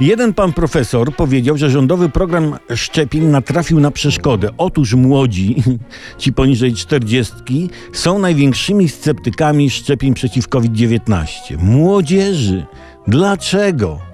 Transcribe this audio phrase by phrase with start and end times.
[0.00, 4.50] Jeden pan profesor powiedział, że rządowy program szczepień natrafił na przeszkodę.
[4.58, 5.62] Otóż młodzi,
[6.18, 7.34] ci poniżej 40,
[7.92, 11.26] są największymi sceptykami szczepień przeciw COVID-19.
[11.58, 12.66] Młodzieży.
[13.06, 14.07] Dlaczego?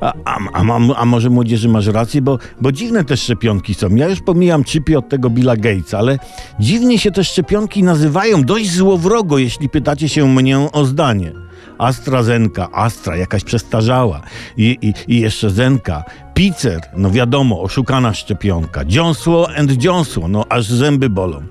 [0.00, 3.94] A, a, a, a może młodzieży masz rację, bo, bo dziwne te szczepionki są.
[3.94, 6.18] Ja już pomijam chipy od tego Billa Gatesa, ale
[6.60, 11.32] dziwnie się te szczepionki nazywają dość złowrogo, jeśli pytacie się mnie o zdanie.
[11.78, 14.20] AstraZeneca, Astra, jakaś przestarzała
[14.56, 20.66] i, i, i jeszcze Zenka, Pfizer, no wiadomo, oszukana szczepionka, Johnson and Johnson, no aż
[20.66, 21.42] zęby bolą.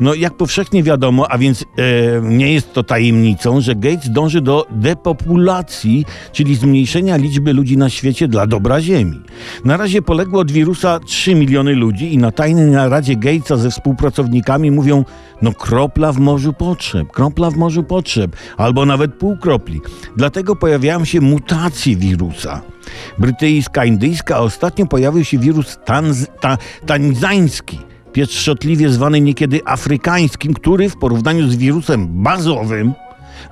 [0.00, 1.64] No, jak powszechnie wiadomo, a więc e,
[2.22, 8.28] nie jest to tajemnicą, że Gates dąży do depopulacji, czyli zmniejszenia liczby ludzi na świecie
[8.28, 9.20] dla dobra Ziemi.
[9.64, 14.70] Na razie poległo od wirusa 3 miliony ludzi i na tajnej naradzie Gatesa ze współpracownikami
[14.70, 15.04] mówią,
[15.42, 19.80] no kropla w morzu potrzeb, kropla w morzu potrzeb, albo nawet pół kropli.
[20.16, 22.60] Dlatego pojawiają się mutacje wirusa.
[23.18, 27.78] Brytyjska, indyjska, a ostatnio pojawił się wirus tanz, ta, tanzański
[28.14, 32.92] pieszczotliwie zwany niekiedy afrykańskim, który w porównaniu z wirusem bazowym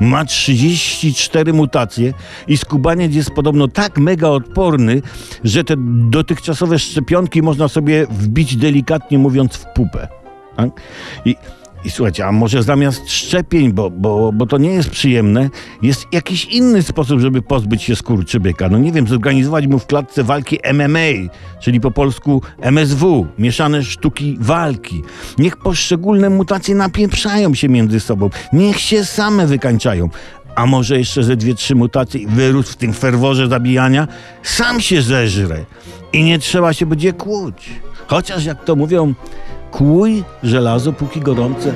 [0.00, 2.12] ma 34 mutacje
[2.48, 5.02] i skubaniec jest podobno tak mega odporny,
[5.44, 5.74] że te
[6.10, 10.08] dotychczasowe szczepionki można sobie wbić delikatnie mówiąc w pupę.
[10.56, 10.70] Tak?
[11.24, 11.36] I,
[11.84, 15.50] I słuchajcie, a może zamiast szczepień, bo, bo, bo to nie jest przyjemne,
[15.82, 18.68] jest jakiś inny sposób, żeby pozbyć się skurczybyka.
[18.68, 21.30] No nie wiem, zorganizować mu w klatce walki MMA,
[21.60, 25.02] czyli po polsku MSW, mieszane sztuki walki.
[25.38, 28.30] Niech poszczególne mutacje napieprzają się między sobą.
[28.52, 30.08] Niech się same wykańczają.
[30.54, 34.08] A może jeszcze ze dwie, trzy mutacje i wyrósł w tym ferworze zabijania,
[34.42, 35.64] sam się zeżre.
[36.12, 37.70] I nie trzeba się będzie kłuć.
[38.06, 39.14] Chociaż jak to mówią,
[39.72, 41.74] kłuj żelazo póki gorące.